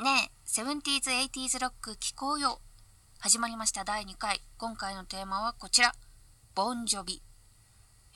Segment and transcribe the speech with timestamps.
[0.00, 2.62] ねえ、70s、80s ロック聞こうよ。
[3.18, 4.40] 始まりました第2回。
[4.56, 5.92] 今回のテーマはこちら。
[6.54, 7.22] ボンジョビ。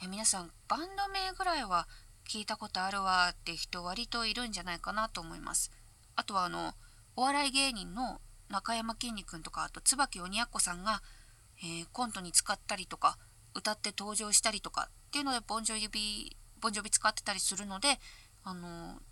[0.03, 1.87] え皆さん、バンド名ぐらいは
[2.27, 5.71] 聞いたことあるわって人割といるんじゃないかなと思います。
[6.17, 6.73] あとはあの、
[7.17, 11.03] お笑い芸人の中山きんに君とか、あと椿鬼奴さんが、
[11.59, 13.19] えー、コントに使ったりとか、
[13.55, 18.01] 歌って登場したりとかっていうので、ボンジョビ、ボンジョビ使ってたりするので、
[18.43, 19.03] あの、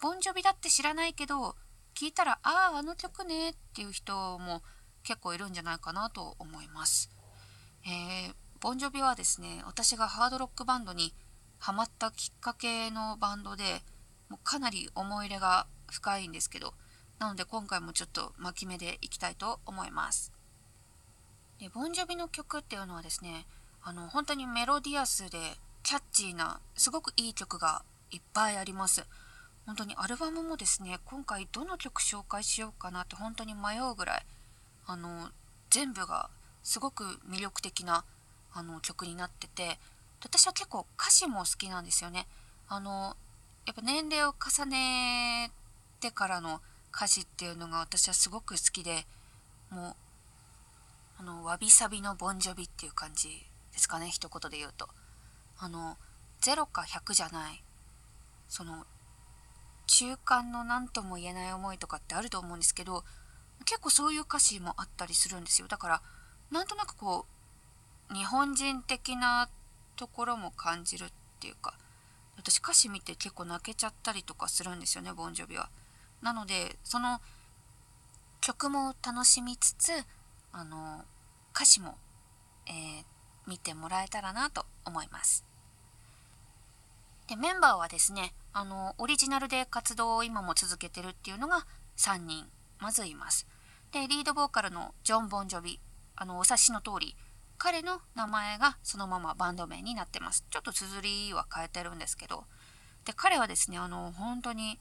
[0.00, 1.54] ボンジョビだって知らないけど、
[1.98, 4.62] 聞いたらあああの曲ねっていう人も
[5.02, 7.10] 結構いるんじゃないかなと思います。
[7.84, 11.12] えー、ボンジョビはですね私がハードロックバンドに
[11.58, 13.82] ハマったきっかけのバンドで
[14.28, 16.72] もうかなり思い入れが深いんですけど
[17.18, 20.32] なので今回もちょっと巻き目でいきたいと思います。
[21.58, 23.44] でボンジョビの曲っていうのはですね
[23.82, 25.38] あの本当にメロディアスで
[25.82, 29.04] キャッチーなすごくいい曲がいっぱいあります。
[29.68, 34.22] 本当にアルバムもですね今回どの曲紹介しようかなって本当に迷うぐらい
[34.86, 35.28] あの
[35.68, 36.30] 全部が
[36.62, 38.02] すごく魅力的な
[38.54, 39.78] あの曲になってて
[40.24, 42.26] 私は結構歌詞も好きなんですよね。
[42.66, 43.14] あの
[43.66, 45.50] やっぱ年齢を重ね
[46.00, 46.62] てからの
[46.94, 49.04] 歌詞っていうのが私はすごく好きで
[49.68, 49.94] もう
[51.20, 53.28] あのわびさびのボンジョビっていう感じ
[53.74, 54.88] ですかね一言で言うと。
[55.58, 55.98] あの
[56.40, 57.62] 0か100じゃない
[58.48, 58.86] その
[59.88, 63.04] 中間の何とも言えない思いとかってあると思うんですけど
[63.64, 66.02] 結構そういう歌詞もあったりするんですよだから
[66.52, 67.26] なんとなくこ
[68.10, 69.48] う日本人的な
[69.96, 71.08] ところも感じるっ
[71.40, 71.74] ていうか
[72.36, 75.68] 私歌詞見て結構泣けちゃったりとかするんですよねボンジョビは。
[76.22, 77.20] なのでその
[78.40, 79.90] 曲も楽しみつつ
[80.52, 81.04] あの
[81.54, 81.96] 歌詞も、
[82.66, 83.04] えー、
[83.46, 85.47] 見てもらえたらなと思います。
[87.28, 92.46] でメンバーはですねあのオリジナルで活動を今も続けてるっていうのが3人
[92.80, 93.46] まずいます。
[93.92, 95.78] でリードボーカルのジョン・ボンジョビ
[96.16, 97.16] あのお察しの通り
[97.58, 100.44] 彼の名前がそのままバンド名になってます。
[100.50, 102.44] ちょっと綴りは変えてるんですけど
[103.04, 104.78] で彼はですねあの本当に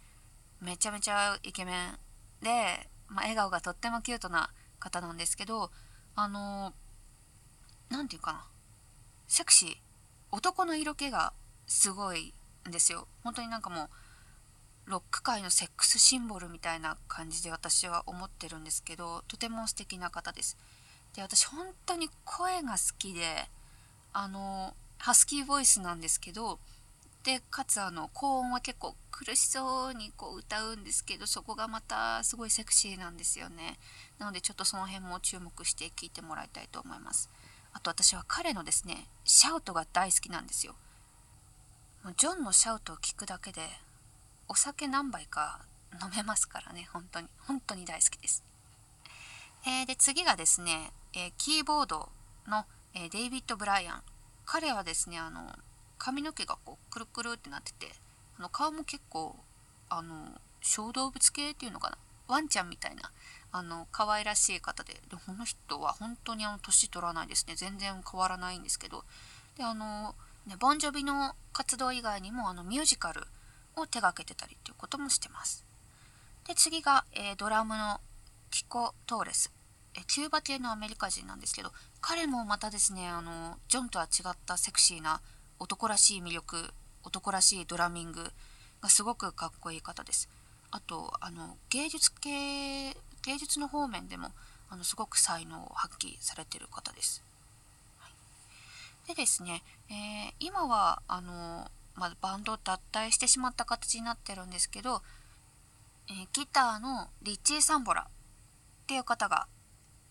[0.62, 2.00] めちゃめちゃイケメン
[2.41, 4.50] で、まあ、笑顔がとってもキュートな
[4.80, 5.69] 方なんですけど
[6.16, 6.74] あの
[7.90, 8.46] 何て言うかな
[9.28, 9.75] セクシー
[10.31, 11.34] 男の色気が
[11.68, 12.34] すごい
[12.72, 13.08] ですよ。
[13.24, 13.90] 本当になんかもう
[14.86, 20.58] ロック界のセックスシンボルみたいな感じで私は思ってるんですけどとても素敵な方です。
[21.14, 23.50] で私本当に声が好きで
[24.14, 26.60] あのハスキーボイスなんですけど
[27.24, 33.78] でかつあの高音は結構苦しそうにこう歌うんですけどそこがまたすごいセクシーなんですよね。
[34.20, 37.30] なのでちょっとその辺も注目して聴いてもらいたいと思います。
[37.74, 40.76] あと私は彼のですねシャウトが大好きなんですよ。
[42.16, 43.62] ジョンのシャウトを聞くだけで
[44.47, 45.59] お酒何杯か
[46.01, 47.28] 飲めますからね本当に。
[47.40, 48.44] 本当に大好きです、
[49.66, 52.09] えー、で次がですね、えー、キーボード
[52.47, 54.03] の、えー、デイビッド・ブライアン。
[54.45, 55.53] 彼はですねあの
[55.97, 57.91] 髪の毛がこうくるくるってなってて
[58.39, 59.35] あの顔も結構
[59.89, 60.29] あの
[60.62, 61.97] 小動物系っていうのかな？
[62.28, 63.12] ワンちゃんみたいな
[63.51, 64.94] あの可愛らしい方で。
[64.94, 67.56] でこの人は本当にあの年取らないですね。
[67.56, 69.03] 全然変わらないんですけど。
[69.57, 73.23] であのね、ボンジョビの活動以外にもあのミュージカル
[73.75, 75.66] を手がけてたりっていうこともしてます。
[76.47, 78.00] で次が、えー、ドラムの
[78.51, 79.51] キコ・トーレス、
[79.95, 85.19] えキューバ系のアメリカ人なんですけど彼もまたですねあのジョンとは違ったセクシーな
[85.57, 86.57] 男らしい魅力
[87.03, 88.22] 男らしいドラミング
[88.84, 90.29] がすごくかっこいい方です。
[90.69, 94.29] あとあの芸術系芸術の方面でも
[94.69, 97.27] あのすごく才能を発揮されてる方です。
[99.07, 105.01] でですね、えー、今はあの、まあ、バンド脱退してしまった形になってるんですけど、
[106.09, 108.06] えー、ギターのリッチー・サンボラっ
[108.85, 109.47] ていう方が、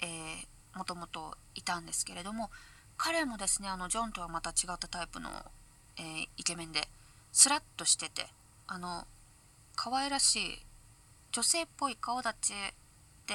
[0.00, 2.50] えー、もともといたんですけれども
[2.96, 5.28] 彼もですねあのジョンとはまた違ったタイプの、
[5.98, 6.88] えー、イケメンで
[7.32, 8.26] スラッとしてて
[8.66, 9.04] あの
[9.74, 10.40] 可愛らしい
[11.32, 12.52] 女性っぽい顔立ち
[13.26, 13.34] で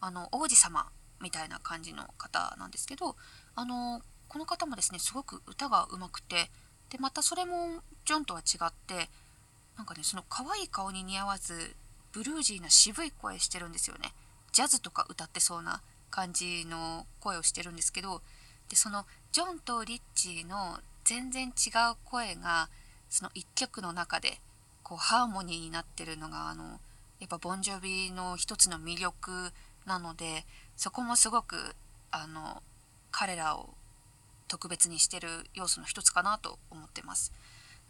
[0.00, 0.86] あの王子様
[1.20, 3.14] みたいな感じの方なんですけど
[3.54, 4.00] あの
[4.32, 6.48] この方もですねすごく歌がうまくて
[6.88, 9.10] でまたそれもジョンとは違って
[9.76, 11.74] なんかねその可愛い顔に似合わず
[12.12, 14.12] ブルージーな渋い声してるんですよね。
[14.52, 18.22] ジャズとか歌ってそうな感じの声をしてるんですけど
[18.70, 22.70] でそのジョンとリッチーの全然違う声が
[23.10, 24.38] その1曲の中で
[24.82, 26.80] こうハーモニーになってるのがあの
[27.20, 29.52] やっぱボンジョビの一つの魅力
[29.84, 30.46] なので
[30.76, 31.56] そこもすごく
[32.10, 32.62] あの
[33.10, 33.74] 彼らを
[34.52, 37.32] 特別にしてる要素の一つかなと思ってます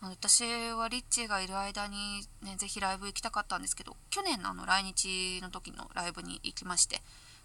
[0.01, 7.01] 私はリッチーがいる間にね、ぜひライブ行きたかったんですけど、去年のあの来日の時のライブに行きまして、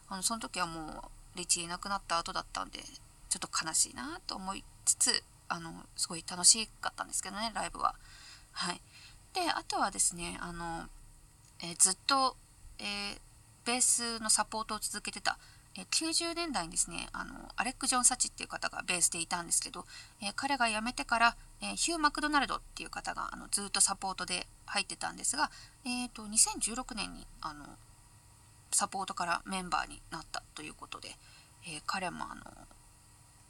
[0.10, 7.94] あのその時はもうリッチーいなくなった後だったんで、ちょっと悲しいなと思いつつ、あの、すごい楽しかったんですけどね、ライブは。
[8.54, 8.82] はい。
[9.36, 10.88] で、あとはですね、あの、
[11.62, 12.36] えー、ずっと、
[12.80, 13.20] えー、
[13.68, 15.38] ベースのサポートを続けてた、
[15.78, 19.86] え90年代にですねあのアレック・ジョン・サチっていう方がベースでいたんですけど、
[20.22, 25.52] え彼が辞めてから、えヒュー・マクドナルドっていう方があのずっとサポートで入ってたんですが、
[25.86, 27.66] えーと、2016年にあの
[28.72, 31.10] サポートからメンバーになったということで、
[31.68, 32.42] え、彼もあの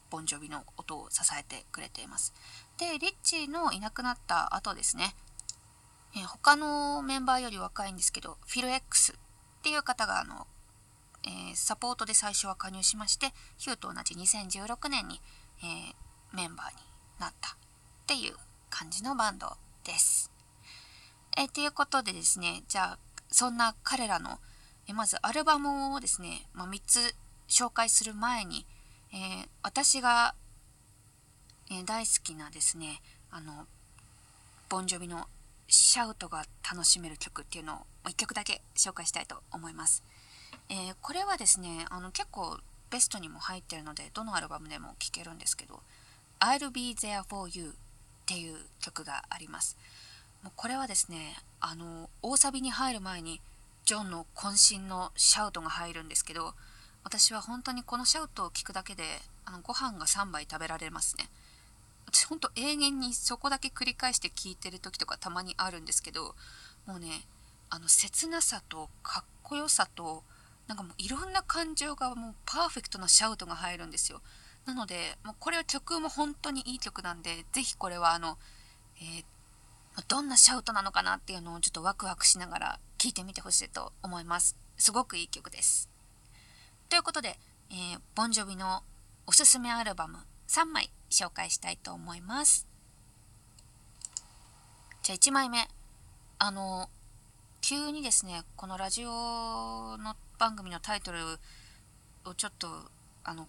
[0.09, 2.33] ボンジョビの音を支えてくれています。
[2.77, 5.15] でリッチーのいなくなった後ですね、
[6.15, 9.15] え、他のメンバーより若いんですけどフィル X っ
[9.63, 10.45] ていう方があの
[11.27, 15.19] えー、サポートで最初は加入しましてヒューと同じ2016年に、
[15.62, 16.81] えー、メンバーに
[17.19, 17.56] なったっ
[18.07, 18.35] ていう
[18.69, 19.51] 感じのバンド
[19.83, 20.31] です。
[21.38, 24.39] えー、ということでですねじゃあそんな彼らの、
[24.88, 27.13] えまずアルバムをですね、まあ、3つ
[27.50, 28.65] 紹介する前に、
[29.13, 30.33] え私が、
[31.69, 33.68] え大好きなですねあの
[34.69, 35.27] ボンジョビの
[35.68, 37.75] シャウトが楽しめる曲っていうの
[38.06, 40.03] を1曲だけ紹介したいと思います。
[40.69, 42.58] えー、これはですねあの結構
[42.90, 45.81] ベストにも入ってるのでどのアルバムでも聴けるんですけど
[46.40, 47.74] 「I'll Be There For You」っ
[48.25, 49.78] ていう曲があります。
[50.44, 53.42] もうこれはですねあの大サビに入る前に
[53.86, 56.54] ジョンの渾身のシャウトが入るんですけど
[57.04, 59.04] 私は本当にこのシャウトを聞くだけで
[59.46, 61.30] あのご飯が3杯食べられますね。
[62.06, 66.36] 私ほんと永遠にそこだけ繰り返して聞いてる時とかたまにあるんですけど
[66.86, 67.25] もうね
[67.69, 70.24] あの切なさとかっこよさと
[70.68, 74.22] なんかもういろんな感情がもうパーフェクトなシャウトが入るんですよ。
[74.66, 78.38] なのでもうこれは曲も本当にいい曲なんで是非これはあの、
[78.98, 84.58] えー、どんなシャウトなのかなっていうのをちょっとワクワクしながら聴いてみてほしいと思います。
[84.78, 85.90] すごくいい曲です。
[86.90, 87.40] ということで、
[87.72, 88.84] えー、ボンジョビの
[89.25, 90.18] おすすめアルバム
[90.50, 92.68] 3枚紹介したいと思います。
[95.04, 95.69] じゃあ1枚目。
[96.40, 96.90] あの
[97.62, 101.19] 急にですねこのラジオの番組のタイトル
[102.25, 102.68] をちょっと
[103.24, 103.48] あの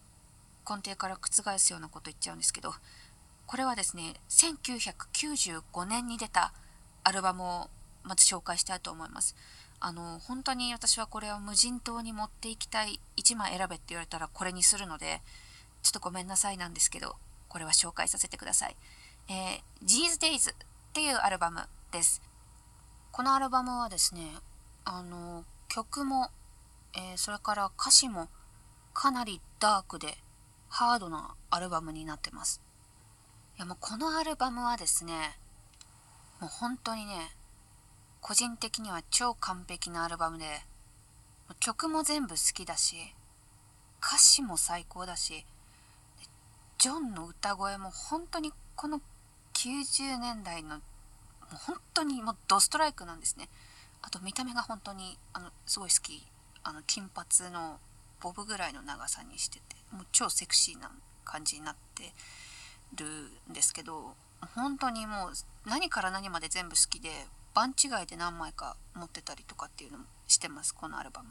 [0.68, 2.72] 根底から覆すようなこと言っちゃうんですけど
[3.46, 6.52] これはですね1995年に出た
[7.04, 7.70] アルバムを
[8.04, 9.36] まず紹介したいと思います。
[9.80, 15.20] あの本当に私はこれを無人島に持っていきたい1枚選べって言われたらこれにするので
[15.82, 17.14] ちょっとごめんなさいなんですけど
[17.48, 18.76] これは紹介させてください、
[19.28, 20.56] えー、G's Days っ
[20.92, 21.60] ていうアルバム
[21.92, 22.20] です。
[23.12, 24.32] このアルバムはですね
[24.84, 26.30] あの曲も
[26.94, 28.28] えー、それから歌詞も
[28.94, 30.18] かなりダークで
[30.68, 32.60] ハードなアルバムになってます。
[33.56, 35.36] いやもうこのアルバムはですね、
[36.40, 37.30] もう本当にね、
[38.20, 40.44] 個人的には超完璧なアルバムで、
[41.60, 42.96] 曲も全部好きだし、
[44.00, 45.44] 歌詞も最高だし、
[46.78, 49.00] ジョンの歌声も本当にこの
[49.54, 53.48] 90年代のもう本当にもうドストライクなんですね。
[54.02, 56.24] あと見た目が本当にあのすごい好き
[56.68, 57.78] あの金髪の
[58.20, 60.90] ボブぐらいの長さにしててもう超セクシーな
[61.24, 62.12] 感じになって
[62.94, 63.06] る
[63.50, 64.12] んですけど
[64.54, 67.08] 本当にもう何から何まで全部好きで
[67.54, 71.30] 番違いで何枚か持ってたりとかっていうのもしてますこのアルバム。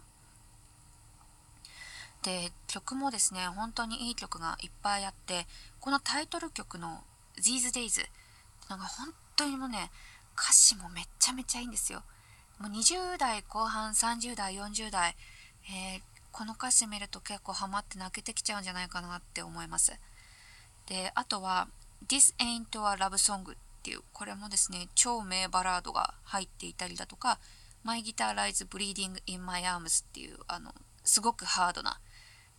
[2.24, 5.46] で曲もですね本当にいい曲がいっぱいあって
[5.80, 7.04] このタイトル曲の
[7.38, 8.10] 「These Days」
[8.70, 9.92] なんか本当にもうね
[10.36, 12.02] 歌詞もめちゃめちゃいいんですよ。
[12.60, 15.16] もう20代後半30代40代、
[15.70, 19.94] えー、この歌詞見ると結構ハマって泣けてきちゃうんじゃないかなって思います。
[20.88, 21.68] であとは
[22.08, 27.40] 「This Ain't a Love Song」っていうこれもですね超名バラードが入っていたりだとか
[27.84, 30.74] 「My Guitar Lies Bleeding in My Arms」っていうあの
[31.04, 32.00] すごくハードな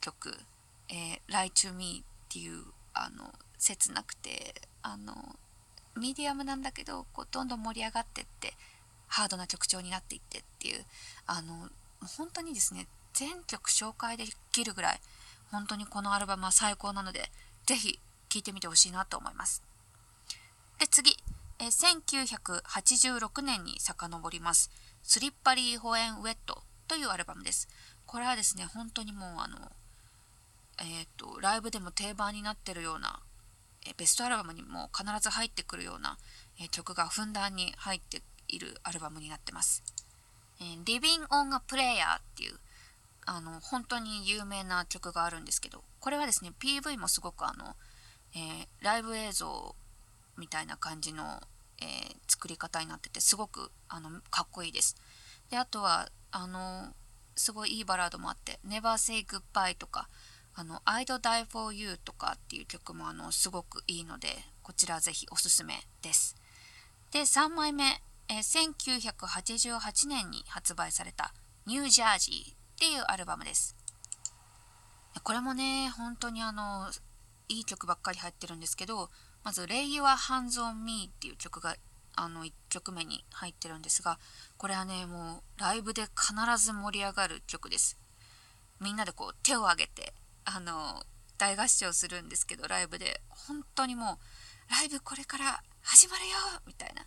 [0.01, 0.39] 曲
[0.89, 2.65] 「えー、Lie to Me」っていう
[2.95, 5.37] あの切なくてあの
[5.97, 8.55] ミディアムなんだけどこうどんどん盛り上がってって
[9.09, 10.85] ハードな曲調になっていってっていう
[11.27, 11.69] あの
[12.19, 15.01] 本当にですね全曲紹介できるぐらい
[15.51, 17.31] 本当にこのアルバムは最高なので
[17.67, 17.99] 是非
[18.29, 19.63] 聴いてみてほしいなと思います。
[20.79, 21.17] で次
[21.59, 24.71] え1986年に遡ります
[25.03, 27.69] 「スリッパリー・ホエン・ウェット」というアルバムです。
[28.07, 29.73] これはですね本当にもうあの
[30.79, 33.21] えっ、ー、とライブでも定番になってるような
[33.87, 36.19] えベストアルバムにも必ず入ってくるような、
[36.61, 39.83] え曲がふんだんに入っているアルバムになってます。
[40.61, 42.59] えー、Living on a Prayer っていう
[43.27, 47.77] あの本当に有名な曲があるんですけどこれはですね PV もすごくあの、
[48.35, 49.77] えー、ライブ映像
[50.37, 51.41] みたいな感じの
[51.81, 54.97] えー、作り方になっててすごくあのかっこいいです。
[55.51, 56.93] であとはあの
[57.37, 60.09] すごいいいバラードもあって「Never Say Goodbye」とか
[60.55, 64.29] 「あの I'd Die for You」とかっていう曲もあのすごくいいので
[64.63, 66.37] こちらぜひおすすめです。
[67.13, 71.35] で3枚目、え、1988年に発売された
[71.67, 73.75] 「ニュージャージー」っていうアルバムです。
[75.23, 76.91] これもね本当にあの
[77.49, 79.11] いい曲ばっかり入ってるんですけど
[79.43, 81.77] まず「Lay Your Hands on Me」っていう曲が
[82.15, 84.19] あの1曲目に入ってるんですが
[84.57, 87.99] これはねもうライブで必ず盛り上がる曲です。
[88.81, 91.05] みんなでこう手を挙げてあの
[91.37, 93.23] 大合唱するんですけどライブで。
[93.49, 94.19] 本当にも
[94.69, 97.07] うライブこれから始まるよみたいな。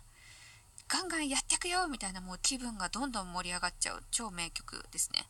[0.88, 5.26] ガンガンやってくよみたいなもう気分がどんどん盛り上がっちゃう超名曲ですね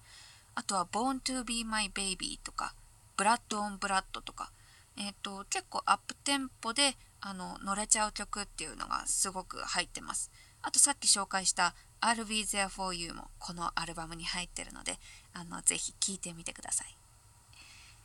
[0.55, 2.75] あとは Born to be my baby とか
[3.17, 4.51] Blood on Blood とか
[4.99, 10.31] えーと、結構アップテンポであの乗れちゃう曲っていうのがすごく入ってます。
[10.61, 14.99] あとさっき紹介した「I'll Be There For You」もこのアルバムに入ってるので
[15.33, 16.97] あのぜひ聴いてみてください。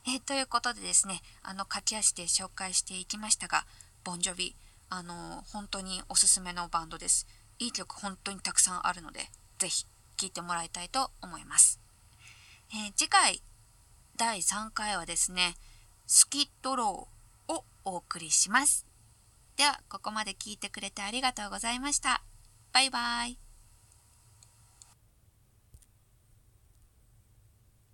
[0.06, 3.66] えー、ということでですねあの駆け足で紹介していきましたが
[4.04, 4.56] ボンジョビ
[4.90, 7.26] あの本当におすすめのバンドです。
[7.58, 9.20] いい曲本当にたくさんあるので
[9.58, 9.84] ぜひ
[10.16, 11.80] 聴いてもらいたいと思います。
[12.70, 13.42] えー、次回
[14.16, 15.54] 第3回はですね
[16.06, 18.86] スキッドローをお送りします。
[19.56, 22.22] では、ここまで聞いてくれてありがとうございました。
[22.72, 23.47] バイバイ。